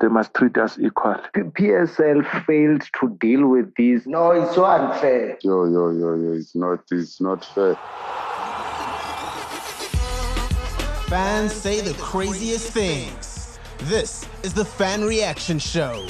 they 0.00 0.08
must 0.08 0.32
treat 0.34 0.56
us 0.56 0.78
equal. 0.78 1.14
PSL 1.34 2.44
failed 2.46 2.82
to 2.98 3.16
deal 3.20 3.46
with 3.46 3.74
this. 3.74 4.06
No, 4.06 4.30
it's 4.32 4.54
so 4.54 4.64
unfair. 4.64 5.38
Yo, 5.42 5.64
yo, 5.64 5.90
yo, 5.90 6.14
yo, 6.14 6.32
it's 6.32 6.56
not, 6.56 6.80
it's 6.90 7.20
not 7.20 7.44
fair. 7.44 7.74
Fans 11.08 11.52
say 11.52 11.80
the 11.80 11.94
craziest 11.94 12.72
things. 12.72 13.58
This 13.84 14.26
is 14.42 14.54
the 14.54 14.64
Fan 14.64 15.04
Reaction 15.04 15.58
Show. 15.58 16.06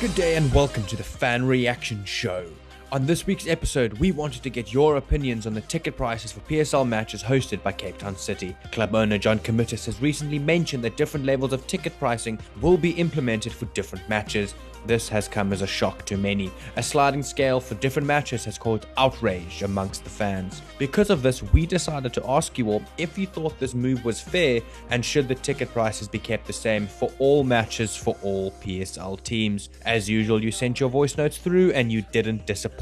Good 0.00 0.14
day 0.14 0.36
and 0.36 0.52
welcome 0.52 0.84
to 0.84 0.96
the 0.96 1.04
Fan 1.04 1.46
Reaction 1.46 2.04
Show. 2.04 2.46
On 2.92 3.06
this 3.06 3.24
week's 3.24 3.46
episode, 3.46 3.92
we 4.00 4.10
wanted 4.10 4.42
to 4.42 4.50
get 4.50 4.72
your 4.72 4.96
opinions 4.96 5.46
on 5.46 5.54
the 5.54 5.60
ticket 5.60 5.96
prices 5.96 6.32
for 6.32 6.40
PSL 6.40 6.88
matches 6.88 7.22
hosted 7.22 7.62
by 7.62 7.70
Cape 7.70 7.98
Town 7.98 8.16
City. 8.16 8.56
Club 8.72 8.96
owner 8.96 9.16
John 9.16 9.38
Comitis 9.38 9.86
has 9.86 10.02
recently 10.02 10.40
mentioned 10.40 10.82
that 10.82 10.96
different 10.96 11.24
levels 11.24 11.52
of 11.52 11.64
ticket 11.68 11.96
pricing 12.00 12.36
will 12.60 12.76
be 12.76 12.90
implemented 12.90 13.52
for 13.52 13.66
different 13.66 14.08
matches. 14.08 14.56
This 14.86 15.10
has 15.10 15.28
come 15.28 15.52
as 15.52 15.60
a 15.60 15.66
shock 15.66 16.06
to 16.06 16.16
many. 16.16 16.50
A 16.76 16.82
sliding 16.82 17.22
scale 17.22 17.60
for 17.60 17.74
different 17.76 18.08
matches 18.08 18.46
has 18.46 18.56
caused 18.56 18.86
outrage 18.96 19.62
amongst 19.62 20.02
the 20.04 20.10
fans. 20.10 20.62
Because 20.78 21.10
of 21.10 21.22
this, 21.22 21.42
we 21.52 21.66
decided 21.66 22.14
to 22.14 22.26
ask 22.28 22.56
you 22.56 22.70
all 22.70 22.82
if 22.96 23.18
you 23.18 23.26
thought 23.26 23.60
this 23.60 23.74
move 23.74 24.04
was 24.06 24.20
fair 24.20 24.62
and 24.88 25.04
should 25.04 25.28
the 25.28 25.34
ticket 25.34 25.70
prices 25.72 26.08
be 26.08 26.18
kept 26.18 26.46
the 26.46 26.52
same 26.52 26.86
for 26.86 27.12
all 27.18 27.44
matches 27.44 27.94
for 27.94 28.16
all 28.22 28.52
PSL 28.62 29.22
teams. 29.22 29.68
As 29.84 30.08
usual, 30.08 30.42
you 30.42 30.50
sent 30.50 30.80
your 30.80 30.88
voice 30.88 31.18
notes 31.18 31.36
through 31.36 31.72
and 31.72 31.92
you 31.92 32.02
didn't 32.10 32.46
disappoint. 32.46 32.79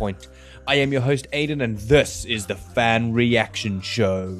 I 0.66 0.76
am 0.76 0.92
your 0.92 1.00
host 1.00 1.26
Aidan 1.32 1.60
and 1.60 1.76
this 1.78 2.24
is 2.24 2.46
the 2.46 2.54
Fan 2.54 3.12
Reaction 3.12 3.80
Show. 3.80 4.38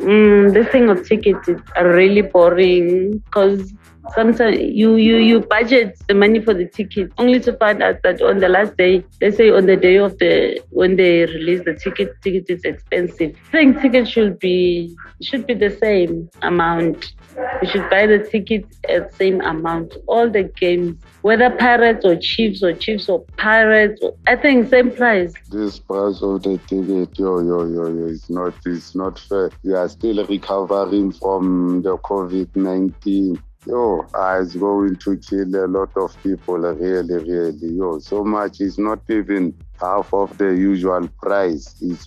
Mm, 0.00 0.52
this 0.52 0.66
thing 0.68 0.88
of 0.90 1.06
tickets 1.06 1.48
is 1.48 1.60
really 1.80 2.22
boring 2.22 3.18
because 3.18 3.72
sometimes 4.12 4.58
you, 4.58 4.96
you 4.96 5.16
you 5.16 5.40
budget 5.40 5.98
the 6.08 6.14
money 6.14 6.40
for 6.40 6.54
the 6.54 6.66
ticket 6.66 7.10
only 7.18 7.40
to 7.40 7.52
find 7.54 7.82
out 7.82 8.02
that 8.02 8.20
on 8.22 8.38
the 8.38 8.48
last 8.48 8.76
day, 8.76 9.04
let's 9.20 9.36
say 9.36 9.50
on 9.50 9.66
the 9.66 9.76
day 9.76 9.96
of 9.96 10.18
the 10.18 10.60
when 10.70 10.96
they 10.96 11.26
release 11.26 11.64
the 11.64 11.74
ticket, 11.74 12.10
ticket 12.22 12.44
is 12.48 12.64
expensive. 12.64 13.36
I 13.48 13.50
think 13.52 13.80
ticket 13.80 14.08
should 14.08 14.38
be 14.38 14.94
should 15.22 15.46
be 15.46 15.54
the 15.54 15.70
same 15.70 16.28
amount. 16.42 17.14
You 17.62 17.68
should 17.68 17.90
buy 17.90 18.06
the 18.06 18.18
ticket 18.18 18.64
at 18.88 19.14
same 19.14 19.40
amount. 19.40 19.96
All 20.06 20.30
the 20.30 20.44
games, 20.44 21.02
whether 21.22 21.50
Pirates 21.50 22.04
or 22.04 22.16
Chiefs 22.16 22.62
or 22.62 22.72
Chiefs 22.72 23.08
or 23.08 23.24
Pirates, 23.36 24.00
I 24.26 24.36
think 24.36 24.68
same 24.70 24.92
price. 24.92 25.32
This 25.50 25.78
price 25.80 26.22
of 26.22 26.42
the 26.42 26.58
ticket, 26.68 27.18
yo, 27.18 27.40
yo, 27.40 27.66
yo, 27.66 27.88
yo, 27.88 28.06
it's 28.06 28.30
not, 28.30 28.54
it's 28.66 28.94
not 28.94 29.18
fair. 29.18 29.50
We 29.64 29.72
are 29.72 29.88
still 29.88 30.24
recovering 30.26 31.12
from 31.12 31.82
the 31.82 31.96
COVID-19. 31.98 33.40
Yo, 33.66 34.06
it's 34.14 34.54
going 34.56 34.94
to 34.96 35.16
kill 35.16 35.56
a 35.56 35.66
lot 35.66 35.96
of 35.96 36.22
people, 36.22 36.58
really, 36.58 37.14
really. 37.14 37.72
Yo, 37.74 37.98
so 37.98 38.22
much. 38.22 38.60
It's 38.60 38.76
not 38.78 39.00
even 39.08 39.54
half 39.80 40.12
of 40.12 40.36
the 40.36 40.54
usual 40.54 41.08
price. 41.22 41.74
It's 41.80 42.06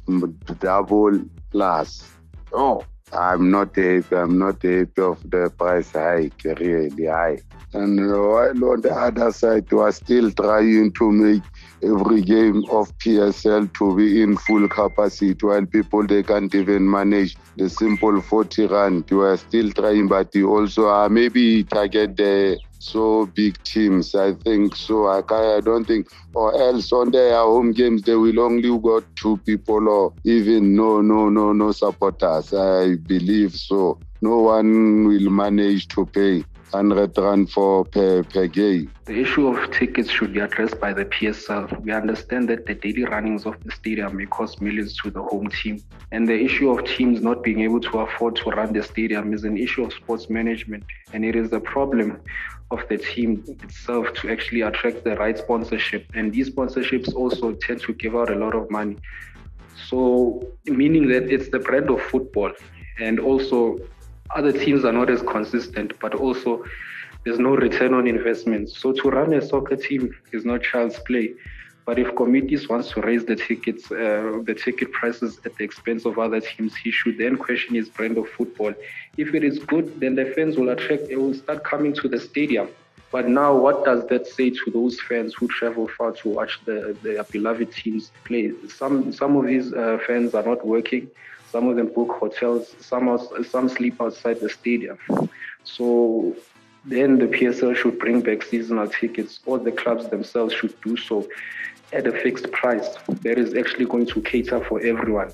double 0.59 1.19
plus. 1.49 2.07
Oh, 2.53 2.83
I'm 3.13 3.49
not 3.51 3.75
happy. 3.75 4.15
I'm 4.15 4.37
not 4.37 4.61
happy 4.61 5.01
of 5.01 5.29
the 5.29 5.51
price 5.57 5.91
hike, 5.91 6.43
really 6.43 7.05
high. 7.05 7.39
And 7.73 7.97
while 7.99 8.71
on 8.71 8.81
the 8.81 8.93
other 8.93 9.31
side, 9.31 9.71
we 9.71 9.79
are 9.79 9.91
still 9.91 10.31
trying 10.31 10.91
to 10.91 11.11
make 11.11 11.43
every 11.83 12.21
game 12.21 12.63
of 12.69 12.97
PSL 12.97 13.73
to 13.77 13.95
be 13.95 14.21
in 14.21 14.35
full 14.35 14.67
capacity 14.67 15.35
while 15.39 15.65
people 15.65 16.05
they 16.05 16.23
can't 16.23 16.53
even 16.53 16.89
manage 16.89 17.37
the 17.55 17.69
simple 17.69 18.21
40 18.21 18.67
rand. 18.67 19.05
We 19.09 19.17
are 19.19 19.37
still 19.37 19.71
trying, 19.71 20.07
but 20.07 20.29
we 20.33 20.43
also 20.43 20.89
uh, 20.89 21.07
maybe 21.09 21.63
target 21.63 22.17
the 22.17 22.59
so 22.79 23.25
big 23.27 23.61
teams. 23.63 24.15
I 24.15 24.33
think 24.33 24.75
so. 24.75 25.07
I, 25.07 25.19
I 25.19 25.61
don't 25.61 25.85
think, 25.85 26.07
or 26.33 26.53
else 26.55 26.91
on 26.91 27.11
their 27.11 27.35
home 27.35 27.71
games 27.71 28.03
they 28.03 28.15
will 28.15 28.39
only 28.39 28.77
got 28.79 29.03
two 29.15 29.37
people 29.45 29.87
or 29.89 30.13
even 30.23 30.75
no, 30.75 31.01
no, 31.01 31.29
no, 31.29 31.53
no 31.53 31.71
supporters. 31.71 32.53
I 32.53 32.95
believe 32.95 33.53
so. 33.53 33.99
No 34.21 34.39
one 34.39 35.05
will 35.07 35.29
manage 35.29 35.87
to 35.89 36.05
pay 36.05 36.43
100 36.71 37.17
rand 37.17 37.49
for 37.49 37.85
per, 37.85 38.23
per 38.23 38.47
game. 38.47 38.91
The 39.05 39.19
issue 39.21 39.47
of 39.47 39.71
tickets 39.71 40.09
should 40.09 40.33
be 40.33 40.39
addressed 40.39 40.79
by 40.79 40.93
the 40.93 41.05
PSL. 41.05 41.81
We 41.81 41.91
understand 41.91 42.49
that 42.49 42.65
the 42.65 42.73
daily 42.73 43.05
runnings 43.05 43.45
of 43.45 43.55
the 43.63 43.71
stadium 43.71 44.17
may 44.17 44.25
cost 44.25 44.61
millions 44.61 44.97
to 44.97 45.09
the 45.09 45.23
home 45.23 45.49
team. 45.49 45.81
And 46.11 46.27
the 46.27 46.37
issue 46.37 46.69
of 46.69 46.85
teams 46.85 47.21
not 47.21 47.43
being 47.43 47.61
able 47.61 47.79
to 47.81 47.99
afford 47.99 48.35
to 48.37 48.49
run 48.49 48.73
the 48.73 48.83
stadium 48.83 49.33
is 49.33 49.43
an 49.45 49.57
issue 49.57 49.85
of 49.85 49.93
sports 49.93 50.29
management. 50.29 50.83
And 51.13 51.23
it 51.23 51.35
is 51.35 51.53
a 51.53 51.59
problem 51.59 52.19
of 52.69 52.81
the 52.89 52.97
team 52.97 53.43
itself 53.63 54.13
to 54.15 54.29
actually 54.29 54.61
attract 54.61 55.05
the 55.05 55.15
right 55.15 55.37
sponsorship. 55.37 56.05
And 56.13 56.33
these 56.33 56.49
sponsorships 56.49 57.13
also 57.13 57.53
tend 57.53 57.81
to 57.81 57.93
give 57.93 58.15
out 58.15 58.29
a 58.29 58.35
lot 58.35 58.55
of 58.55 58.69
money. 58.69 58.97
So, 59.87 60.45
meaning 60.65 61.07
that 61.09 61.31
it's 61.31 61.49
the 61.49 61.59
brand 61.59 61.89
of 61.89 62.01
football. 62.01 62.51
And 62.99 63.19
also, 63.19 63.79
other 64.35 64.51
teams 64.51 64.85
are 64.85 64.91
not 64.91 65.09
as 65.09 65.21
consistent, 65.21 65.99
but 65.99 66.13
also 66.15 66.63
there's 67.23 67.39
no 67.39 67.55
return 67.55 67.93
on 67.93 68.07
investment. 68.07 68.69
So 68.69 68.91
to 68.93 69.09
run 69.09 69.33
a 69.33 69.41
soccer 69.41 69.75
team 69.75 70.15
is 70.31 70.45
not 70.45 70.63
child's 70.63 70.99
play. 70.99 71.33
But 71.85 71.99
if 71.99 72.07
Comitis 72.15 72.67
wants 72.67 72.89
to 72.91 73.01
raise 73.01 73.23
the 73.23 73.37
tickets, 73.37 73.89
uh, 73.89 74.41
the 74.43 74.53
ticket 74.53 74.91
prices 74.91 75.39
at 75.45 75.55
the 75.55 75.63
expense 75.63 76.05
of 76.05 76.19
other 76.19 76.41
teams, 76.41 76.75
he 76.75 76.91
should 76.91 77.17
then 77.17 77.37
question 77.37 77.75
his 77.75 77.87
brand 77.87 78.17
of 78.17 78.27
football. 78.29 78.73
If 79.15 79.33
it 79.33 79.43
is 79.45 79.59
good, 79.59 79.97
then 80.01 80.15
the 80.15 80.25
fans 80.35 80.57
will 80.57 80.69
attract, 80.69 81.07
they 81.07 81.15
will 81.15 81.33
start 81.33 81.63
coming 81.63 81.93
to 81.93 82.09
the 82.09 82.19
stadium. 82.19 82.67
But 83.09 83.29
now, 83.29 83.55
what 83.55 83.85
does 83.85 84.05
that 84.07 84.27
say 84.27 84.49
to 84.49 84.71
those 84.71 84.99
fans 84.99 85.33
who 85.33 85.47
travel 85.47 85.87
far 85.97 86.11
to 86.11 86.29
watch 86.29 86.59
the, 86.65 86.95
their 87.01 87.23
beloved 87.23 87.71
teams 87.71 88.11
play? 88.25 88.51
Some 88.67 89.13
some 89.13 89.37
of 89.37 89.45
these 89.45 89.73
uh, 89.73 89.99
fans 90.05 90.33
are 90.35 90.43
not 90.43 90.65
working. 90.65 91.09
Some 91.49 91.69
of 91.69 91.77
them 91.77 91.87
book 91.87 92.11
hotels. 92.19 92.75
Some 92.81 93.07
are, 93.07 93.19
some 93.45 93.69
sleep 93.69 94.01
outside 94.01 94.41
the 94.41 94.49
stadium. 94.49 94.97
So 95.63 96.35
then 96.83 97.17
the 97.17 97.27
PSL 97.27 97.75
should 97.77 97.97
bring 97.97 98.21
back 98.21 98.43
seasonal 98.43 98.87
tickets, 98.89 99.39
or 99.45 99.57
the 99.57 99.71
clubs 99.71 100.09
themselves 100.09 100.53
should 100.53 100.79
do 100.81 100.97
so 100.97 101.27
at 101.93 102.05
a 102.05 102.11
fixed 102.11 102.51
price 102.51 102.97
that 103.21 103.37
is 103.37 103.53
actually 103.55 103.85
going 103.85 104.05
to 104.07 104.21
cater 104.21 104.63
for 104.65 104.81
everyone. 104.81 105.31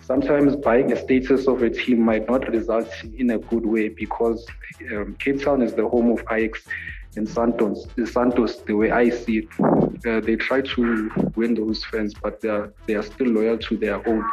Sometimes 0.00 0.56
buying 0.56 0.90
a 0.92 0.96
status 0.96 1.46
of 1.46 1.62
a 1.62 1.70
team 1.70 2.00
might 2.00 2.28
not 2.28 2.48
result 2.48 2.90
in 3.16 3.30
a 3.30 3.38
good 3.38 3.64
way 3.64 3.88
because 3.88 4.44
um, 4.92 5.14
Cape 5.20 5.40
Town 5.42 5.62
is 5.62 5.74
the 5.74 5.88
home 5.88 6.10
of 6.10 6.24
Ajax 6.30 6.64
and 7.16 7.28
Santos. 7.28 7.86
Santos, 8.04 8.56
the 8.62 8.74
way 8.74 8.90
I 8.90 9.10
see 9.10 9.38
it, 9.38 9.48
uh, 10.06 10.20
they 10.20 10.36
try 10.36 10.60
to 10.60 11.10
win 11.36 11.54
those 11.54 11.84
fans, 11.84 12.14
but 12.14 12.40
they 12.40 12.48
are 12.48 12.72
they 12.86 12.94
are 12.94 13.02
still 13.02 13.28
loyal 13.28 13.58
to 13.58 13.76
their 13.76 14.06
own. 14.08 14.24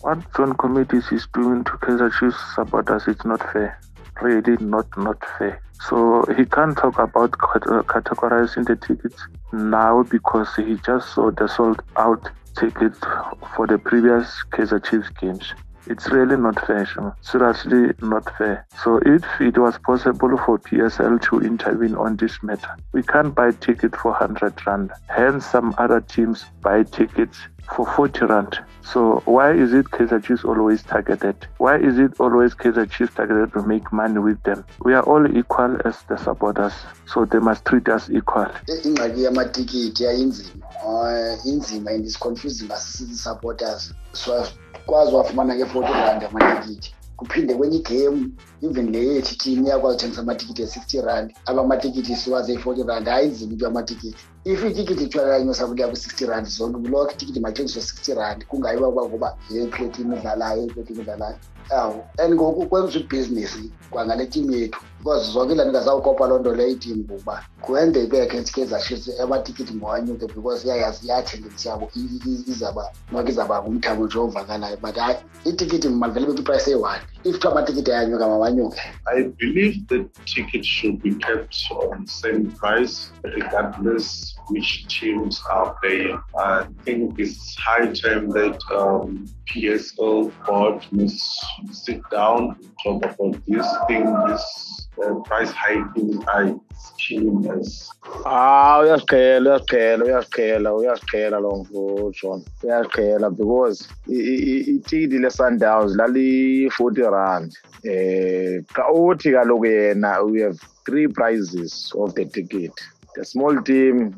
What 0.00 0.18
John 0.34 0.54
Comitis 0.54 1.12
is 1.12 1.26
doing 1.34 1.64
to 1.64 1.72
Kaizer 1.72 2.10
Chiefs 2.18 2.54
supporters 2.54 3.06
is 3.06 3.24
not 3.24 3.40
fair. 3.52 3.78
Really 4.22 4.56
not 4.64 4.86
not 4.96 5.18
fair. 5.38 5.60
So 5.88 6.24
he 6.36 6.44
can't 6.44 6.76
talk 6.76 6.98
about 6.98 7.32
categorizing 7.32 8.66
the 8.66 8.76
tickets 8.76 9.26
now 9.52 10.02
because 10.02 10.54
he 10.56 10.76
just 10.84 11.14
saw 11.14 11.30
the 11.30 11.48
sold 11.48 11.82
out 11.96 12.28
tickets 12.56 12.98
for 13.56 13.66
the 13.66 13.78
previous 13.78 14.44
Kaizer 14.52 14.84
Chiefs 14.84 15.08
games. 15.20 15.54
It's 15.86 16.10
really 16.10 16.36
not 16.36 16.64
fair, 16.66 16.86
seriously 17.22 17.92
not 18.02 18.36
fair. 18.36 18.66
So 18.82 19.00
if 19.04 19.24
it 19.40 19.58
was 19.58 19.78
possible 19.78 20.36
for 20.36 20.58
PSL 20.58 21.20
to 21.22 21.40
intervene 21.40 21.94
on 21.94 22.16
this 22.16 22.42
matter, 22.42 22.76
we 22.92 23.02
can't 23.02 23.34
buy 23.34 23.52
ticket 23.52 23.96
for 23.96 24.12
100 24.12 24.66
rand. 24.66 24.92
Hence, 25.08 25.46
some 25.46 25.74
other 25.78 26.00
teams 26.00 26.44
buy 26.62 26.82
tickets 26.82 27.38
for 27.74 27.86
40 27.86 28.24
rand. 28.26 28.58
So 28.82 29.22
why 29.24 29.52
is 29.52 29.72
it 29.72 29.86
Kaizer 29.86 30.22
Chiefs 30.24 30.44
always 30.44 30.82
targeted? 30.82 31.36
Why 31.58 31.76
is 31.78 31.98
it 31.98 32.18
always 32.18 32.54
Kaizer 32.54 32.90
Chiefs 32.90 33.14
targeted 33.14 33.52
to 33.52 33.62
make 33.62 33.92
money 33.92 34.18
with 34.18 34.42
them? 34.42 34.64
We 34.84 34.94
are 34.94 35.02
all 35.02 35.26
equal 35.36 35.76
as 35.84 36.02
the 36.08 36.16
supporters, 36.16 36.72
so 37.06 37.24
they 37.24 37.38
must 37.38 37.64
treat 37.64 37.88
us 37.88 38.10
equal. 38.10 38.46
ingxaki 38.84 39.22
yamatikiti 39.24 40.06
ayinzima 40.06 40.66
uh, 40.86 41.46
inzima 41.46 41.90
and 41.90 42.04
is 42.04 42.16
confusing 42.16 42.70
us 42.70 43.04
supporters 43.22 43.94
so 44.12 44.46
kwazi 44.86 45.14
wafumana 45.14 45.54
nge-forty 45.54 45.92
rand 45.92 46.24
amatikiti 46.24 46.94
kuphinde 47.16 47.54
kwenye 47.54 47.76
igame 47.76 48.28
even 48.62 48.90
neyethitini 48.90 49.66
iyakwazi 49.66 50.06
amatikiti 50.18 50.62
e-sixty 50.62 51.00
rand. 51.00 51.34
Abamatikiti 51.46 52.16
siwaze 52.16 52.52
i-forty 52.52 52.82
rand 52.82 53.08
ayinzima 53.08 53.52
into 53.52 53.64
yamatikiti 53.64 54.16
if 54.44 54.64
itikiti 54.64 55.04
itshwala 55.04 55.28
lanye 55.28 55.50
osapho 55.50 55.74
liya 55.74 55.88
kwi-sixty 55.88 56.26
rand 56.26 56.46
zonke 56.46 56.78
kuloko 56.78 57.12
itikiti 57.12 57.40
mathengiswe 57.40 57.82
sixty 57.82 58.14
rand. 58.14 58.46
Kungayiwa 58.46 58.88
uba 58.88 59.02
kuba 59.02 59.36
le 59.50 59.66
pletini 59.66 60.16
idlalayo 60.16 60.64
ipletini 60.64 61.00
idlalayo 61.00 61.36
yawo 61.70 62.04
and 62.18 62.34
ngoku 62.34 62.66
kwenza 62.66 62.98
ibhizinisi 62.98 63.70
kwangale 63.90 64.26
timu 64.26 64.52
yethu. 64.52 64.80
Because 64.98 65.32
zonke 65.32 65.52
ilanto 65.54 65.72
ngazawukopa 65.72 66.26
loo 66.26 66.38
nto 66.38 66.54
leyo 66.54 66.68
itimu 66.68 67.04
ngokuba 67.04 67.44
kuende 67.60 68.04
ibekhe 68.04 68.42
ke 68.42 68.64
zashise 68.66 69.22
amatikiti 69.22 69.74
ngowanyuke 69.74 70.26
because 70.26 70.66
iyayazi 70.66 71.06
iyathengisa 71.06 71.70
yabo 71.70 71.90
izaba 71.94 72.92
noko 73.12 73.28
izaba 73.28 73.62
ngumthamo 73.62 74.06
nje 74.06 74.18
ovakalayo 74.18 74.76
but 74.76 74.96
hayi 74.96 75.16
itikiti 75.44 75.88
mandivele 75.88 76.26
beke 76.26 76.40
iprayisi 76.40 76.70
eyi-one. 76.70 77.02
Mawanyuke 78.28 78.80
I 79.06 79.30
believe 79.38 79.86
the 79.88 80.08
ticket 80.24 80.64
should 80.64 81.02
be 81.02 81.14
kept 81.14 81.54
on 81.70 82.04
the 82.04 82.10
same 82.10 82.50
price 82.52 83.12
regardless 83.24 84.34
which 84.48 84.86
teams 84.88 85.42
are 85.50 85.74
playing. 85.80 86.20
I 86.38 86.66
think 86.84 87.18
it's 87.18 87.56
high 87.56 87.86
time 87.86 88.30
that 88.30 88.58
um, 88.72 89.26
PSL 89.46 90.32
board 90.44 90.84
must 90.90 91.44
sit 91.70 92.00
down 92.10 92.56
and 92.58 92.72
talk 92.82 93.04
about 93.04 93.40
this 93.46 93.66
thing, 93.86 94.04
this 94.26 94.88
uh, 95.04 95.14
price 95.24 95.50
hiking 95.50 96.22
I 96.28 96.54
killing 96.98 97.50
us. 97.50 97.90
Ah, 98.26 98.80
uyasiqhela 98.82 99.50
uyasiqhela 99.50 100.04
uyasiqhela 100.04 100.70
uyasiqhela 100.80 101.40
lo 101.40 101.50
mfujo 101.60 102.42
uyasiqhela 102.62 103.30
because 103.36 103.88
itikiti 104.08 105.18
le-sundowns 105.18 105.96
lali-forty 105.96 107.02
rand. 107.02 107.52
Eh 107.84 108.60
xa 108.74 108.84
uthi 108.92 109.32
kaloku 109.32 110.30
we 110.30 110.40
have 110.40 110.58
three 110.86 111.08
prices 111.08 111.92
of 111.96 112.14
the 112.14 112.24
ticket. 112.24 112.72
The 113.16 113.24
small 113.24 113.60
team 113.62 114.14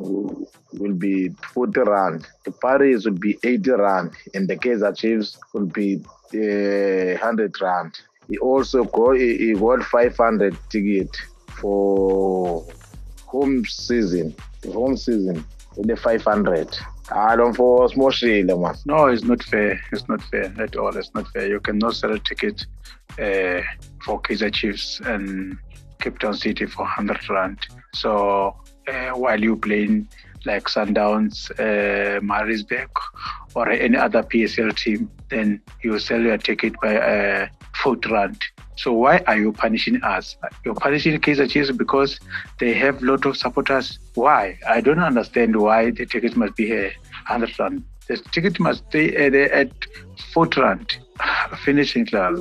will 0.78 0.92
be 0.92 1.30
40 1.54 1.80
rand 1.80 2.26
the 2.44 2.52
paris 2.52 3.04
will 3.04 3.18
be 3.18 3.38
80 3.42 3.70
rand 3.72 4.10
and 4.34 4.48
the 4.48 4.56
kaizer 4.56 4.96
chiefs 4.96 5.38
will 5.52 5.66
be 5.66 6.02
uh, 6.34 7.18
100 7.20 7.60
rand 7.60 7.98
he 8.32 8.38
also 8.38 8.84
got 8.84 9.12
he 9.12 9.52
got 9.52 9.82
500 9.84 10.56
ticket 10.70 11.14
for 11.60 12.66
home 13.26 13.62
season 13.66 14.34
home 14.72 14.96
season 14.96 15.44
with 15.76 15.86
the 15.86 15.96
500 15.96 16.78
I 17.14 17.36
don't 17.36 17.52
for 17.52 17.88
smoshile 17.88 18.58
man. 18.58 18.74
No, 18.86 19.06
it's 19.08 19.24
not 19.24 19.42
fair. 19.42 19.78
It's 19.92 20.08
not 20.08 20.22
fair 20.22 20.54
at 20.58 20.76
all. 20.76 20.96
It's 20.96 21.12
not 21.14 21.28
fair. 21.32 21.46
You 21.46 21.60
cannot 21.60 21.94
sell 21.94 22.12
a 22.12 22.18
ticket 22.18 22.64
uh, 23.18 23.60
for 24.04 24.22
Kaizer 24.22 24.50
Chiefs 24.50 25.00
and 25.04 25.58
Cape 26.00 26.18
Town 26.20 26.32
City 26.32 26.64
for 26.64 26.84
100 26.84 27.28
rand. 27.28 27.58
So 27.92 28.56
uh, 28.88 29.10
while 29.10 29.40
you 29.40 29.56
playing 29.56 30.08
like 30.46 30.64
Sundowns, 30.64 31.50
uh, 31.58 32.20
Maritzburg, 32.20 32.90
or 33.54 33.70
any 33.70 33.96
other 33.96 34.22
PSL 34.22 34.76
team, 34.76 35.10
then 35.28 35.60
you 35.82 35.98
sell 35.98 36.20
your 36.20 36.38
ticket 36.38 36.74
by 36.80 36.96
uh, 36.96 37.46
40 37.82 38.12
rand. 38.12 38.42
So 38.76 38.92
why 38.92 39.18
are 39.26 39.36
you 39.36 39.52
punishing 39.52 40.02
us? 40.02 40.36
You're 40.64 40.74
punishing 40.74 41.20
Kaizer 41.20 41.48
Chiefs 41.48 41.70
because 41.70 42.18
they 42.58 42.72
have 42.74 43.02
a 43.02 43.06
lot 43.06 43.26
of 43.26 43.36
supporters. 43.36 43.98
Why? 44.14 44.58
I 44.66 44.80
don't 44.80 44.98
understand 44.98 45.56
why 45.56 45.90
the 45.90 46.06
ticket 46.06 46.36
must 46.36 46.56
be 46.56 46.72
a 46.72 46.84
100 47.28 47.58
rand. 47.58 47.84
The 48.08 48.16
ticket 48.16 48.58
must 48.58 48.84
stay 48.88 49.14
at, 49.14 49.34
at 49.34 49.70
40 50.32 50.60
rand. 50.60 50.96
Finishing 51.64 52.06
class. 52.06 52.38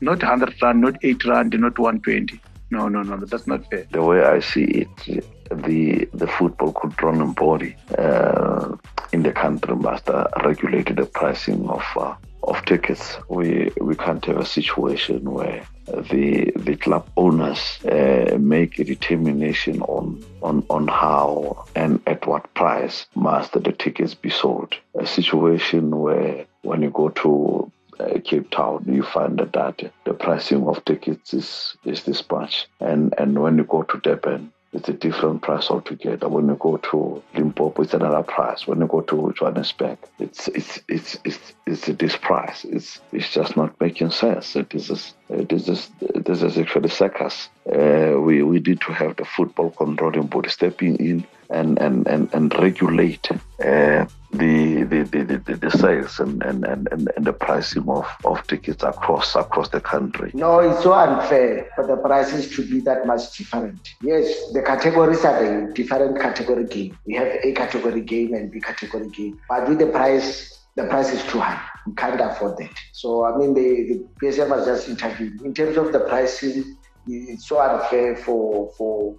Not 0.00 0.22
100 0.22 0.60
rand, 0.62 0.80
not 0.80 0.96
8 1.02 1.24
rand, 1.26 1.58
not 1.58 1.78
120. 1.78 2.40
No, 2.70 2.88
no, 2.88 3.02
no, 3.02 3.16
that's 3.16 3.46
not 3.46 3.68
fair. 3.70 3.86
The 3.92 4.02
way 4.02 4.22
I 4.24 4.40
see 4.40 4.64
it, 5.06 5.24
the 5.50 6.08
the 6.12 6.26
football 6.26 6.72
controlling 6.72 7.32
body 7.32 7.76
uh, 7.98 8.74
in 9.12 9.22
the 9.22 9.32
country 9.32 9.76
must 9.76 10.08
uh, 10.08 10.26
regulate 10.44 10.94
the 10.94 11.06
pricing 11.06 11.68
of 11.68 11.84
uh, 11.96 12.14
of 12.42 12.64
tickets. 12.64 13.18
We 13.28 13.70
we 13.80 13.94
can't 13.96 14.24
have 14.24 14.38
a 14.38 14.46
situation 14.46 15.30
where 15.30 15.62
the 15.86 16.52
the 16.56 16.76
club 16.76 17.08
owners 17.16 17.84
uh, 17.84 18.36
make 18.38 18.78
a 18.78 18.84
determination 18.84 19.82
on 19.82 20.24
on 20.42 20.64
on 20.70 20.88
how 20.88 21.64
and 21.74 22.00
at 22.06 22.26
what 22.26 22.52
price 22.54 23.06
must 23.14 23.52
the 23.52 23.72
tickets 23.72 24.14
be 24.14 24.30
sold. 24.30 24.74
A 24.98 25.06
situation 25.06 25.98
where 25.98 26.46
when 26.62 26.82
you 26.82 26.90
go 26.90 27.08
to 27.10 27.70
uh, 28.00 28.18
Cape 28.24 28.50
Town, 28.50 28.84
you 28.86 29.02
find 29.02 29.38
that, 29.38 29.52
that 29.52 29.90
the 30.04 30.14
pricing 30.14 30.66
of 30.66 30.84
tickets 30.84 31.32
is 31.32 31.76
is 31.84 32.04
this 32.04 32.22
much, 32.30 32.66
and 32.80 33.14
and 33.18 33.38
when 33.40 33.58
you 33.58 33.64
go 33.64 33.82
to 33.84 33.98
Durban, 33.98 34.52
it's 34.72 34.88
a 34.88 34.92
different 34.92 35.42
price 35.42 35.70
altogether. 35.70 36.28
When 36.28 36.48
you 36.48 36.56
go 36.56 36.76
to 36.76 37.22
Limpopo, 37.34 37.82
it's 37.82 37.94
another 37.94 38.22
price. 38.22 38.66
When 38.66 38.80
you 38.80 38.86
go 38.86 39.00
to 39.02 39.32
Johannesburg, 39.36 39.98
it's 40.18 40.48
it's 40.48 40.80
it's 40.88 41.18
it's 41.24 41.54
it's 41.66 41.86
this 41.86 42.16
price. 42.16 42.64
It's 42.64 43.00
it's 43.12 43.32
just 43.32 43.56
not 43.56 43.80
making 43.80 44.10
sense. 44.10 44.56
It 44.56 44.74
is 44.74 45.14
it 45.28 45.52
is 45.52 45.90
this 46.14 46.42
is 46.42 46.58
actually 46.58 46.90
circus. 46.90 47.48
Uh, 47.72 48.20
we 48.20 48.42
we 48.42 48.60
need 48.60 48.80
to 48.82 48.92
have 48.92 49.16
the 49.16 49.24
football 49.24 49.70
controlling 49.70 50.26
body 50.26 50.48
stepping 50.48 50.96
in 50.96 51.26
and 51.48 51.78
and 51.78 52.06
and, 52.06 52.28
and 52.34 52.54
regulate 52.58 53.30
uh, 53.64 54.04
the, 54.38 54.82
the, 54.84 55.02
the, 55.02 55.38
the, 55.38 55.56
the 55.56 55.70
sales 55.70 56.20
and, 56.20 56.42
and, 56.42 56.64
and, 56.64 56.88
and 56.90 57.24
the 57.24 57.32
pricing 57.32 57.88
of, 57.88 58.06
of 58.24 58.46
tickets 58.46 58.82
across 58.82 59.34
across 59.34 59.68
the 59.70 59.80
country. 59.80 60.30
No, 60.34 60.60
it's 60.60 60.82
so 60.82 60.92
unfair 60.92 61.70
for 61.74 61.86
the 61.86 61.96
prices 61.96 62.54
to 62.56 62.68
be 62.68 62.80
that 62.80 63.06
much 63.06 63.36
different. 63.36 63.94
Yes, 64.02 64.52
the 64.52 64.62
categories 64.62 65.24
are 65.24 65.42
the 65.42 65.72
different 65.74 66.20
category 66.20 66.64
game. 66.64 66.98
We 67.06 67.14
have 67.14 67.28
A 67.28 67.52
category 67.52 68.00
game 68.00 68.34
and 68.34 68.50
B 68.50 68.60
category 68.60 69.08
game. 69.10 69.38
But 69.48 69.68
with 69.68 69.78
the 69.78 69.86
price, 69.86 70.60
the 70.74 70.84
price 70.84 71.12
is 71.12 71.22
too 71.24 71.40
high. 71.40 71.62
We 71.86 71.94
can't 71.94 72.20
afford 72.20 72.58
that. 72.58 72.74
So 72.92 73.24
I 73.24 73.36
mean 73.36 73.54
the, 73.54 74.08
the 74.20 74.26
PSM 74.26 74.50
was 74.50 74.66
just 74.66 74.88
interviewed. 74.88 75.40
In 75.42 75.54
terms 75.54 75.76
of 75.76 75.92
the 75.92 76.00
pricing, 76.00 76.76
it's 77.06 77.48
so 77.48 77.60
unfair 77.60 78.16
for 78.16 78.72
for 78.76 79.16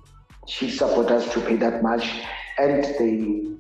chief 0.48 0.78
supporters 0.78 1.28
to 1.30 1.42
pay 1.42 1.58
that 1.58 1.84
much 1.84 2.10
and 2.58 2.84
the 2.84 3.58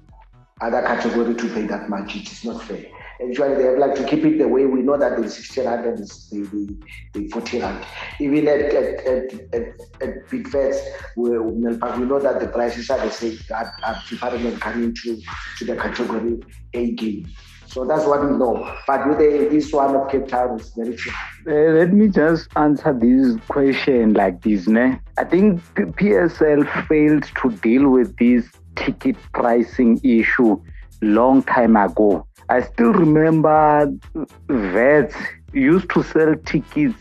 other 0.61 0.81
category 0.81 1.35
to 1.35 1.53
pay 1.53 1.65
that 1.67 1.89
much. 1.89 2.15
It 2.15 2.31
is 2.31 2.43
not 2.43 2.63
fair. 2.63 2.85
Usually 3.19 3.55
they 3.55 3.63
have 3.63 3.79
like 3.79 3.95
to 3.95 4.05
keep 4.05 4.23
it 4.25 4.37
the 4.37 4.47
way 4.47 4.65
we 4.65 4.81
know 4.81 4.97
that 4.97 5.19
the 5.19 5.27
60 5.27 5.61
rand 5.61 5.85
and 5.85 5.97
the, 5.97 6.77
the, 7.13 7.19
the 7.19 7.27
40 7.29 7.61
rand. 7.61 7.85
Even 8.19 8.47
at 8.47 8.61
at, 8.61 9.07
at, 9.07 9.33
at, 9.53 9.63
at 10.01 10.29
big 10.29 10.47
fairs, 10.47 10.77
we, 11.15 11.37
we 11.39 12.05
know 12.05 12.19
that 12.19 12.39
the 12.39 12.47
prices 12.47 12.89
are 12.91 12.99
the 12.99 13.09
same, 13.09 13.37
are, 13.51 13.73
are 13.83 14.01
different 14.09 14.61
coming 14.61 14.93
to, 14.93 15.21
to 15.57 15.65
the 15.65 15.75
category 15.75 16.39
A 16.73 16.91
game. 16.91 17.27
So 17.67 17.85
that's 17.85 18.05
what 18.05 18.21
we 18.23 18.37
know. 18.37 18.73
But 18.87 19.07
with 19.07 19.17
the, 19.17 19.49
this 19.51 19.73
one 19.73 19.95
of 19.95 20.09
Cape 20.09 20.27
Town 20.27 20.59
is 20.59 20.71
very 20.75 20.95
true. 20.95 21.11
Uh, 21.47 21.73
let 21.77 21.93
me 21.93 22.07
just 22.07 22.49
answer 22.55 22.93
this 22.93 23.35
question 23.47 24.13
like 24.13 24.41
this. 24.41 24.67
Ne? 24.67 24.99
I 25.17 25.23
think 25.25 25.61
PSL 25.75 26.87
failed 26.87 27.23
to 27.41 27.51
deal 27.57 27.89
with 27.89 28.15
this 28.17 28.49
ticket 28.77 29.17
pricing 29.33 29.99
issue 30.03 30.61
long 31.01 31.43
time 31.43 31.75
ago. 31.75 32.25
I 32.49 32.61
still 32.61 32.93
remember 32.93 33.93
uh, 34.15 34.25
vets 34.47 35.15
used 35.53 35.89
to 35.89 36.03
sell 36.03 36.35
tickets 36.45 36.97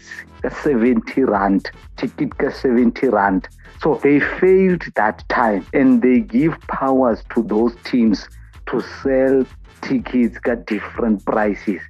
70 0.63 1.25
rand, 1.25 1.71
ticket 1.97 2.33
70 2.39 3.09
rand. 3.09 3.49
So 3.81 4.01
they 4.03 4.21
failed 4.21 4.83
that 4.95 5.29
time 5.29 5.67
and 5.73 6.03
they 6.03 6.21
give 6.21 6.59
powers 6.63 7.23
to 7.35 7.43
those 7.43 7.75
teams 7.85 8.29
to 8.67 8.81
sell 9.03 9.45
tickets 9.83 10.39
at 10.47 10.67
different 10.67 11.25
prices. 11.25 11.81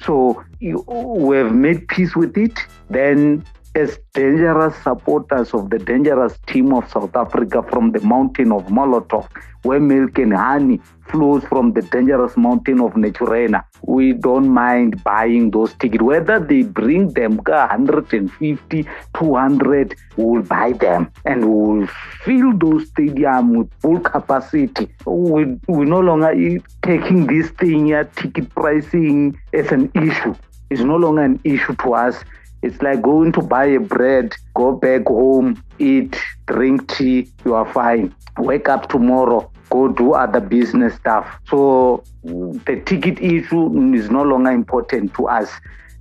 So 0.00 0.42
you, 0.60 0.80
we 0.88 1.36
have 1.36 1.54
made 1.54 1.88
peace 1.88 2.16
with 2.16 2.36
it. 2.36 2.58
Then 2.90 3.44
as 3.74 3.98
dangerous 4.12 4.76
supporters 4.82 5.54
of 5.54 5.70
the 5.70 5.78
dangerous 5.78 6.38
team 6.46 6.74
of 6.74 6.88
South 6.90 7.16
Africa 7.16 7.62
from 7.62 7.92
the 7.92 8.00
mountain 8.00 8.52
of 8.52 8.66
Molotov, 8.66 9.28
where 9.62 9.80
milk 9.80 10.18
and 10.18 10.34
honey 10.34 10.80
flows 11.08 11.42
from 11.44 11.72
the 11.72 11.80
dangerous 11.82 12.36
mountain 12.36 12.80
of 12.80 12.92
Naturena. 12.92 13.64
We 13.82 14.12
don't 14.12 14.48
mind 14.48 15.02
buying 15.04 15.50
those 15.50 15.72
tickets. 15.74 16.02
Whether 16.02 16.38
they 16.38 16.62
bring 16.62 17.12
them 17.14 17.38
150, 17.38 18.86
200, 19.16 19.94
we'll 20.16 20.42
buy 20.42 20.72
them 20.72 21.10
and 21.24 21.50
we'll 21.50 21.86
fill 22.24 22.56
those 22.58 22.90
stadiums 22.90 23.56
with 23.56 23.70
full 23.80 24.00
capacity. 24.00 24.88
We, 25.06 25.58
we're 25.66 25.84
no 25.84 26.00
longer 26.00 26.34
taking 26.82 27.26
this 27.26 27.50
thing 27.50 27.86
here, 27.86 28.04
ticket 28.04 28.50
pricing, 28.50 29.38
as 29.54 29.72
an 29.72 29.90
issue. 29.94 30.34
It's 30.70 30.82
no 30.82 30.96
longer 30.96 31.22
an 31.22 31.40
issue 31.44 31.74
to 31.76 31.94
us 31.94 32.24
it's 32.62 32.80
like 32.80 33.02
going 33.02 33.32
to 33.32 33.42
buy 33.42 33.66
a 33.66 33.80
bread, 33.80 34.34
go 34.54 34.72
back 34.72 35.06
home, 35.06 35.62
eat, 35.78 36.16
drink 36.46 36.88
tea, 36.94 37.28
you 37.44 37.54
are 37.54 37.70
fine. 37.72 38.14
Wake 38.38 38.68
up 38.68 38.88
tomorrow, 38.88 39.50
go 39.70 39.88
do 39.88 40.14
other 40.14 40.40
business 40.40 40.94
stuff. 40.94 41.26
So 41.48 42.02
the 42.24 42.82
ticket 42.86 43.20
issue 43.20 43.94
is 43.94 44.10
no 44.10 44.22
longer 44.22 44.50
important 44.50 45.14
to 45.14 45.28
us. 45.28 45.50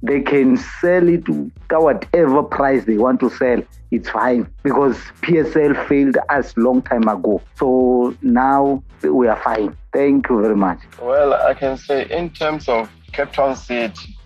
they 0.03 0.21
can 0.21 0.57
sell 0.57 1.07
it 1.07 1.23
at 1.69 1.81
whatever 1.81 2.43
price 2.43 2.85
they 2.85 2.97
want 2.97 3.19
to 3.19 3.29
sell. 3.29 3.61
It's 3.91 4.09
fine 4.09 4.51
because 4.63 4.97
PSL 5.21 5.87
failed 5.87 6.17
us 6.29 6.55
long 6.57 6.81
time 6.81 7.07
ago. 7.07 7.41
So 7.55 8.15
now 8.21 8.83
we 9.03 9.27
are 9.27 9.41
fine. 9.43 9.77
Thank 9.93 10.29
you 10.29 10.41
very 10.41 10.55
much. 10.55 10.79
Well, 11.01 11.33
I 11.33 11.53
can 11.53 11.77
say 11.77 12.09
in 12.09 12.29
terms 12.31 12.67
of 12.67 12.89
Cape 13.11 13.33
Town 13.33 13.55
City, 13.55 14.17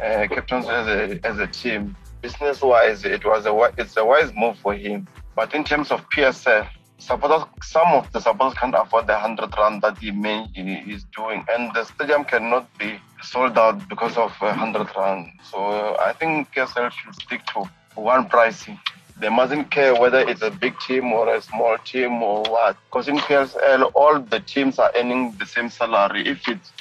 uh, 0.00 0.26
as 0.52 0.86
a 0.88 1.20
as 1.24 1.38
a 1.38 1.46
team, 1.46 1.96
business 2.22 2.62
wise, 2.62 3.04
it 3.04 3.24
was 3.24 3.46
a 3.46 3.72
it's 3.78 3.96
a 3.96 4.04
wise 4.04 4.32
move 4.34 4.58
for 4.58 4.74
him. 4.74 5.06
But 5.34 5.54
in 5.54 5.64
terms 5.64 5.90
of 5.90 6.08
PSL, 6.10 6.68
supporters, 6.98 7.46
some 7.62 7.88
of 7.88 8.10
the 8.12 8.20
supporters 8.20 8.58
can't 8.58 8.74
afford 8.74 9.06
the 9.06 9.18
hundred 9.18 9.54
rand 9.58 9.82
that 9.82 9.98
he 9.98 10.10
may 10.10 10.46
he 10.54 10.74
is 10.92 11.04
doing, 11.16 11.44
and 11.52 11.72
the 11.74 11.84
stadium 11.84 12.24
cannot 12.24 12.66
be 12.78 12.98
sold 13.22 13.58
out 13.58 13.88
because 13.88 14.16
of 14.16 14.30
hundred 14.30 14.88
rand. 14.96 15.30
So 15.50 15.58
uh, 15.58 15.96
I 16.00 16.12
think 16.12 16.52
PSL 16.52 16.90
should 16.90 17.14
stick 17.14 17.44
to 17.54 17.70
one 17.94 18.28
pricing. 18.28 18.78
They 19.18 19.28
mustn't 19.28 19.70
care 19.70 19.94
whether 20.00 20.20
it's 20.20 20.40
a 20.40 20.50
big 20.50 20.78
team 20.80 21.12
or 21.12 21.34
a 21.34 21.42
small 21.42 21.76
team 21.84 22.22
or 22.22 22.42
what. 22.44 22.76
Because 22.86 23.06
in 23.06 23.18
PSL, 23.18 23.92
all 23.94 24.18
the 24.18 24.40
teams 24.40 24.78
are 24.78 24.90
earning 24.96 25.36
the 25.38 25.44
same 25.44 25.68
salary. 25.68 26.26
If 26.26 26.48
it's 26.48 26.72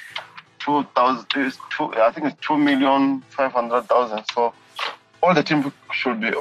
two 0.60 0.84
thousand, 0.96 1.26
two, 1.30 1.94
I 1.96 2.12
think 2.12 2.28
it's 2.28 2.38
two 2.46 2.58
million 2.58 3.22
five 3.30 3.52
hundred 3.52 3.84
thousand. 3.84 4.24
So 4.34 4.54
all 5.22 5.34
the 5.34 5.44
team 5.44 5.72
should 5.92 6.22
be 6.22 6.32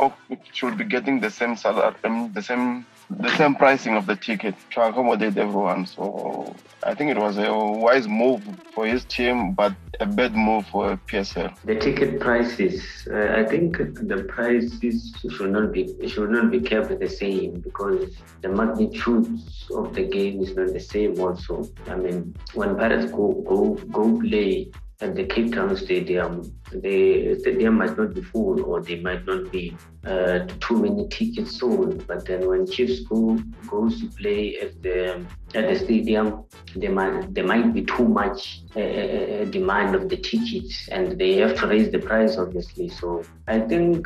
should 0.53 0.77
be 0.77 0.85
getting 0.85 1.21
the 1.21 1.31
same 1.31 1.57
salary, 1.57 1.95
um, 2.05 2.33
the 2.33 2.43
same 2.43 2.87
the 3.11 3.35
same 3.37 3.55
pricing 3.55 3.97
of 3.97 4.07
the 4.07 4.17
ticket 4.17 4.55
to 4.73 4.83
accommodate 4.83 5.37
everyone. 5.37 5.87
So 5.87 6.55
I 6.83 6.95
think 6.95 7.11
it 7.11 7.19
was 7.19 7.39
a 7.39 7.53
wise 7.53 8.07
move 8.07 8.43
for 8.75 8.87
his 8.87 9.05
team, 9.05 9.53
but 9.53 9.73
a 10.01 10.07
bad 10.07 10.35
move 10.35 10.67
for 10.67 10.97
PSL. 11.09 11.55
The 11.65 11.77
ticket 11.77 12.21
prices, 12.21 13.09
uh, 13.11 13.35
I 13.37 13.45
think 13.45 13.79
the 13.79 14.25
prices 14.29 15.15
should 15.31 15.51
not 15.51 15.73
be 15.73 15.95
should 16.07 16.31
not 16.31 16.51
be 16.51 16.61
kept 16.61 16.99
the 17.01 17.09
same 17.09 17.61
because 17.61 18.17
the 18.43 18.49
magnitude 18.49 19.27
of 19.75 19.95
the 19.95 20.05
game 20.05 20.43
is 20.43 20.55
not 20.55 20.73
the 20.73 20.81
same. 20.81 21.19
Also, 21.21 21.69
I 21.89 21.97
mean, 21.97 22.35
when 22.55 22.77
Pirates 22.77 23.11
go 23.11 23.33
go 23.49 23.75
go 23.91 24.21
play 24.21 24.71
at 25.01 25.15
the 25.15 25.25
Cape 25.25 25.55
Town 25.55 25.77
Stadium, 25.77 26.53
the 26.73 27.39
stadium 27.39 27.75
might 27.77 27.97
not 27.97 28.15
be 28.15 28.21
full 28.21 28.65
or 28.65 28.83
there 28.83 29.01
might 29.01 29.25
not 29.27 29.53
be 29.53 29.77
uh, 30.05 30.41
too 30.61 30.83
many 30.83 31.07
tickets 31.09 31.59
sold. 31.59 32.05
But 32.07 32.27
then 32.27 32.49
when 32.49 32.67
Chiefs 32.67 33.01
go 33.01 33.39
goes 33.69 34.01
to 34.01 34.07
play 34.09 34.59
at 34.59 34.83
the 34.83 35.25
at 35.55 35.69
the 35.69 35.79
stadium, 35.79 36.45
there 36.75 36.91
might 36.91 37.33
there 37.33 37.47
might 37.47 37.73
be 37.73 37.85
too 37.85 38.09
much 38.09 38.63
uh, 38.75 38.81
uh, 38.81 38.83
uh 38.83 39.45
demand 39.45 39.95
of 39.95 40.09
the 40.09 40.17
tickets, 40.17 40.89
and 40.89 41.19
they 41.19 41.37
have 41.37 41.57
to 41.61 41.69
raise 41.69 41.93
the 41.93 42.01
price 42.01 42.37
obviously. 42.37 42.89
So 42.89 43.23
I 43.47 43.61
think 43.61 44.05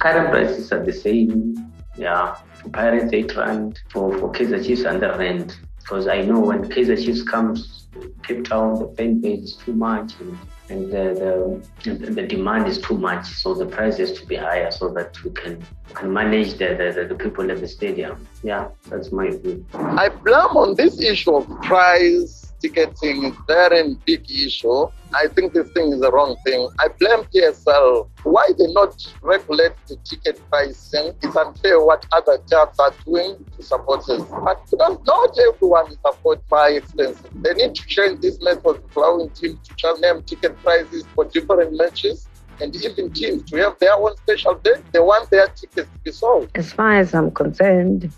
current 0.00 0.30
prices 0.30 0.72
are 0.72 0.84
the 0.84 0.92
same. 0.92 1.72
Yeah, 1.96 2.34
for 2.54 2.70
Pirates 2.70 3.12
eight 3.12 3.36
rand, 3.36 3.78
for 3.90 4.18
for 4.18 4.32
Kaizer 4.32 4.64
Chiefs 4.64 4.84
under 4.86 5.16
rent. 5.16 5.60
Because 5.82 6.06
I 6.08 6.22
know 6.22 6.40
when 6.40 6.64
Kaizer 6.68 6.96
Chiefs 6.96 7.22
comes 7.22 7.86
Cape 8.22 8.44
Town, 8.44 8.78
the 8.78 8.88
fan 8.96 9.20
base 9.20 9.40
is 9.40 9.56
too 9.56 9.74
much 9.74 10.14
and, 10.20 10.38
and 10.70 10.90
the, 10.90 11.62
the, 11.84 11.92
the 11.92 12.26
demand 12.26 12.66
is 12.66 12.78
too 12.78 12.96
much. 12.96 13.26
So 13.26 13.54
the 13.54 13.66
price 13.66 13.98
has 13.98 14.12
to 14.12 14.26
be 14.26 14.36
higher 14.36 14.70
so 14.70 14.88
that 14.94 15.22
we 15.22 15.30
can 15.30 15.64
can 15.94 16.12
manage 16.12 16.54
the, 16.54 16.68
the, 16.94 17.06
the 17.06 17.14
people 17.14 17.50
at 17.50 17.60
the 17.60 17.68
stadium. 17.68 18.26
Yeah, 18.42 18.68
that's 18.88 19.12
my 19.12 19.30
view. 19.30 19.66
I 19.74 20.08
blame 20.08 20.56
on 20.56 20.74
this 20.74 21.00
issue 21.00 21.34
of 21.36 21.46
price 21.62 22.51
ticketing 22.62 23.24
is 23.24 23.34
very 23.46 23.96
big 24.06 24.30
issue. 24.30 24.86
I 25.14 25.26
think 25.34 25.52
this 25.52 25.68
thing 25.72 25.92
is 25.92 26.00
the 26.00 26.10
wrong 26.12 26.36
thing. 26.44 26.68
I 26.78 26.88
blame 26.98 27.24
PSL. 27.24 28.08
Why 28.22 28.48
they 28.56 28.72
not 28.72 28.94
regulate 29.20 29.72
the 29.88 29.96
ticket 29.96 30.40
pricing? 30.48 31.12
It's 31.22 31.36
unfair 31.36 31.84
what 31.84 32.06
other 32.12 32.38
clubs 32.38 32.78
are 32.78 32.94
doing 33.04 33.44
to 33.56 33.62
supporters. 33.62 34.22
But 34.24 34.62
not 35.04 35.38
everyone 35.38 35.90
is 35.90 35.98
afford 36.04 36.40
by 36.48 36.70
expensive. 36.70 37.30
They 37.42 37.52
need 37.54 37.74
to 37.74 37.86
change 37.86 38.20
this 38.20 38.40
method 38.42 38.76
of 38.76 38.96
allowing 38.96 39.30
teams 39.30 39.58
to 39.68 39.74
charge 39.74 40.00
them 40.00 40.22
ticket 40.22 40.56
prices 40.62 41.04
for 41.14 41.24
different 41.24 41.76
matches 41.76 42.28
and 42.60 42.74
even 42.76 43.12
teams 43.12 43.42
to 43.50 43.56
have 43.56 43.78
their 43.80 43.94
own 43.94 44.16
special 44.18 44.54
day. 44.54 44.74
They 44.92 45.00
want 45.00 45.30
their 45.30 45.48
tickets 45.48 45.90
to 45.90 45.98
be 46.04 46.12
sold. 46.12 46.48
As 46.54 46.72
far 46.72 46.92
as 46.92 47.12
I'm 47.12 47.32
concerned, 47.32 48.12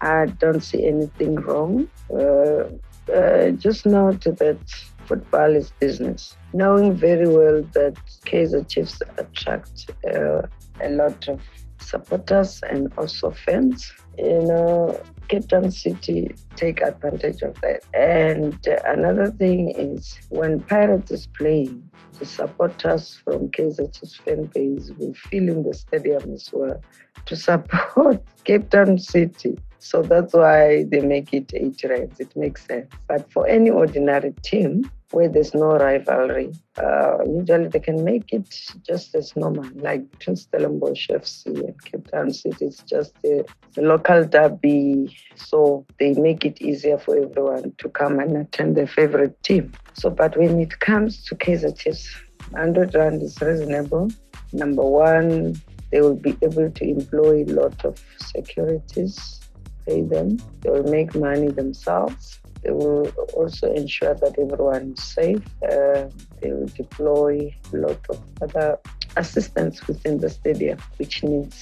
I 0.00 0.26
don't 0.26 0.62
see 0.62 0.86
anything 0.86 1.34
wrong. 1.36 1.88
Uh, 2.10 2.64
uh, 3.14 3.50
just 3.52 3.86
note 3.86 4.22
that 4.24 4.58
football 5.06 5.56
is 5.56 5.72
business. 5.80 6.36
Knowing 6.52 6.94
very 6.94 7.28
well 7.28 7.62
that 7.74 7.94
Kaizer 8.26 8.68
Chiefs 8.68 9.02
attract 9.18 9.90
uh, 10.14 10.42
a 10.80 10.90
lot 10.90 11.28
of 11.28 11.40
supporters 11.80 12.60
and 12.68 12.92
also 12.96 13.30
fans, 13.30 13.92
you 14.18 14.42
know, 14.42 15.00
Cape 15.28 15.48
Town 15.48 15.70
City 15.70 16.34
take 16.56 16.80
advantage 16.80 17.42
of 17.42 17.60
that. 17.60 17.82
And 17.94 18.58
another 18.84 19.30
thing 19.30 19.70
is 19.70 20.18
when 20.28 20.60
Pirates 20.60 21.10
is 21.10 21.26
playing, 21.26 21.88
the 22.18 22.26
supporters 22.26 23.20
from 23.24 23.48
Kaizer 23.48 23.92
Chiefs 23.92 24.16
fan 24.16 24.44
base 24.54 24.90
will 24.98 25.14
fill 25.14 25.48
in 25.48 25.62
the 25.62 25.74
stadium 25.74 26.34
as 26.34 26.50
well 26.52 26.80
to 27.26 27.36
support 27.36 28.22
Cape 28.44 28.70
Town 28.70 28.98
City. 28.98 29.58
So 29.82 30.02
that's 30.02 30.34
why 30.34 30.84
they 30.84 31.00
make 31.00 31.32
it 31.32 31.52
eight 31.54 31.82
ranks. 31.84 32.20
It 32.20 32.36
makes 32.36 32.66
sense. 32.66 32.92
But 33.08 33.32
for 33.32 33.46
any 33.48 33.70
ordinary 33.70 34.34
team 34.42 34.90
where 35.10 35.28
there's 35.28 35.54
no 35.54 35.78
rivalry, 35.78 36.52
uh, 36.76 37.18
usually 37.26 37.68
they 37.68 37.80
can 37.80 38.04
make 38.04 38.30
it 38.30 38.46
just 38.86 39.14
as 39.14 39.34
normal, 39.36 39.64
like 39.76 40.08
between 40.10 40.36
Stellenbosch 40.36 41.08
FC 41.08 41.46
and 41.46 41.82
Cape 41.82 42.10
Town 42.10 42.30
City. 42.30 42.66
It's 42.66 42.82
just 42.82 43.14
a, 43.24 43.44
local 43.78 44.26
derby. 44.26 45.16
So 45.34 45.86
they 45.98 46.12
make 46.12 46.44
it 46.44 46.60
easier 46.60 46.98
for 46.98 47.16
everyone 47.16 47.72
to 47.78 47.88
come 47.88 48.20
and 48.20 48.36
attend 48.36 48.76
their 48.76 48.86
favorite 48.86 49.42
team. 49.42 49.72
So, 49.94 50.10
but 50.10 50.36
when 50.36 50.60
it 50.60 50.78
comes 50.80 51.24
to 51.24 51.34
Kaizer 51.36 51.76
Chiefs, 51.76 52.14
100 52.50 52.94
Rand 52.94 53.22
is 53.22 53.40
reasonable. 53.40 54.10
Number 54.52 54.82
one, 54.82 55.60
they 55.90 56.02
will 56.02 56.16
be 56.16 56.36
able 56.42 56.70
to 56.70 56.84
employ 56.84 57.44
a 57.44 57.52
lot 57.52 57.82
of 57.84 57.98
securities 58.18 59.40
pay 59.90 60.02
them. 60.14 60.28
They 60.60 60.70
will 60.74 60.90
make 60.98 61.10
money 61.28 61.50
themselves. 61.60 62.22
They 62.62 62.72
will 62.80 63.06
also 63.38 63.66
ensure 63.80 64.14
that 64.22 64.32
everyone 64.44 64.84
is 64.96 65.02
safe. 65.18 65.44
Uh, 65.72 66.02
they 66.40 66.50
will 66.56 66.72
deploy 66.82 67.32
a 67.72 67.76
lot 67.86 68.00
of 68.12 68.18
other 68.44 68.68
assistance 69.16 69.76
within 69.88 70.14
the 70.24 70.30
stadium, 70.38 70.78
which 70.98 71.14
needs 71.30 71.56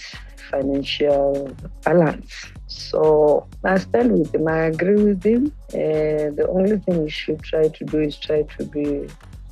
financial 0.50 1.54
balance. 1.84 2.32
So 2.66 3.46
I 3.64 3.78
stand 3.78 4.08
with 4.18 4.34
him. 4.34 4.46
I 4.48 4.60
agree 4.74 5.02
with 5.10 5.22
him. 5.32 5.42
Uh, 5.72 6.34
the 6.40 6.46
only 6.56 6.78
thing 6.78 6.96
we 7.04 7.10
should 7.10 7.40
try 7.52 7.64
to 7.68 7.82
do 7.92 7.98
is 8.08 8.16
try 8.28 8.40
to 8.56 8.64
be 8.76 8.86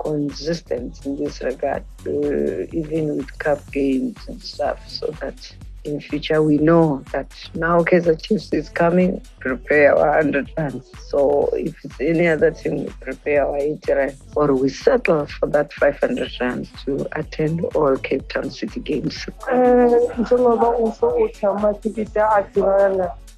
consistent 0.06 1.04
in 1.06 1.12
this 1.16 1.36
regard, 1.50 1.84
uh, 2.06 2.78
even 2.80 3.16
with 3.16 3.30
cup 3.38 3.60
games 3.72 4.18
and 4.28 4.38
stuff, 4.42 4.78
so 4.88 5.06
that 5.20 5.38
in 5.86 6.00
future 6.00 6.42
we 6.42 6.58
know 6.58 7.02
that 7.12 7.32
now 7.54 7.80
Kaizer 7.82 8.20
Chiefs 8.20 8.52
is 8.52 8.68
coming, 8.68 9.20
prepare 9.38 9.96
our 9.96 10.16
100 10.16 10.50
rands. 10.58 10.90
So 11.08 11.48
if 11.52 11.74
it's 11.84 12.00
any 12.00 12.26
other 12.28 12.50
team, 12.50 12.84
we 12.84 12.90
prepare 13.00 13.46
our 13.46 13.56
80 13.56 13.92
rands. 13.92 14.22
Or 14.34 14.52
we 14.54 14.68
settle 14.68 15.26
for 15.26 15.46
that 15.48 15.72
500 15.72 16.30
rands 16.40 16.68
to 16.84 17.06
attend 17.18 17.64
all 17.74 17.96
Cape 17.96 18.28
Town 18.28 18.50
City 18.50 18.80
games. 18.80 19.26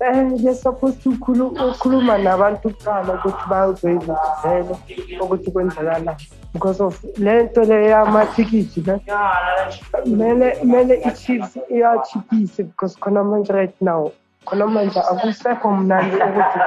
Eh, 0.00 0.54
Supposed 0.54 1.02
to 1.02 1.10
ukhuluma 1.10 2.18
nabantu 2.18 2.70
kuqala 2.70 3.14
ukuthi 3.14 3.44
bazoyivele 3.50 4.74
ukuthi 5.20 5.50
kwenzakalani. 5.50 6.10
Because 6.52 6.80
of 6.80 7.04
le 7.18 7.42
nto 7.42 7.64
le 7.64 7.88
yamathikithi 7.90 8.80
ne? 8.86 9.00
Kumele 10.04 10.50
kumele 10.60 10.94
i-chiefs 11.04 11.58
iyachiphise 11.70 12.62
because 12.62 12.96
khona 12.96 13.24
manje 13.24 13.52
right 13.52 13.74
now 13.80 14.12
khona 14.46 14.66
manje 14.66 15.00
akusekho 15.00 15.72
mnandi 15.72 16.16
ukuthi 16.16 16.58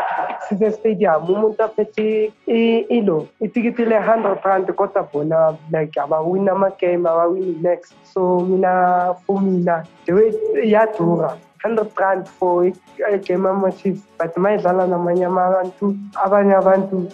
size 0.50 0.72
stadium. 0.72 1.24
Umuntu 1.30 1.64
aphethe 1.64 2.34
ilo 2.90 3.28
itikiti 3.40 3.86
le-hundred 3.86 4.44
rand 4.44 4.68
kodwa 4.74 5.08
bona 5.14 5.58
like 5.72 6.00
abawini 6.02 6.50
amagame 6.50 7.10
abawini 7.10 7.62
next. 7.62 7.94
So 8.14 8.40
mina 8.42 9.16
for 9.26 9.42
mina 9.42 9.86
iyadura 10.64 11.38
100 11.64 11.92
rand 12.00 12.28
for 12.28 12.66
ama-chiefs 12.66 14.02
but 14.18 14.36
abanye 14.36 15.26
abantu 15.28 17.12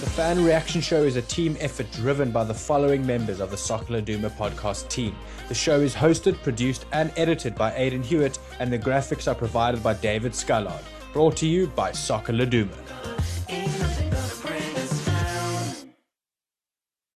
The 0.00 0.10
Fan 0.16 0.44
Reaction 0.44 0.80
Show 0.80 1.02
is 1.02 1.16
a 1.16 1.22
team 1.22 1.56
effort 1.60 1.90
driven 1.92 2.30
by 2.30 2.44
the 2.44 2.54
following 2.54 3.06
members 3.06 3.40
of 3.40 3.50
the 3.50 3.56
Soccer 3.56 3.94
Laduma 3.94 4.30
podcast 4.30 4.88
team. 4.88 5.14
The 5.48 5.54
show 5.54 5.80
is 5.80 5.94
hosted, 5.94 6.42
produced, 6.42 6.86
and 6.92 7.12
edited 7.16 7.54
by 7.54 7.74
Aidan 7.74 8.02
Hewitt, 8.02 8.38
and 8.58 8.72
the 8.72 8.78
graphics 8.78 9.28
are 9.30 9.34
provided 9.34 9.82
by 9.82 9.94
David 9.94 10.32
Scullard. 10.32 10.82
Brought 11.12 11.36
to 11.38 11.46
you 11.46 11.68
by 11.68 11.92
Soccer 11.92 12.32
Laduma. 12.32 12.76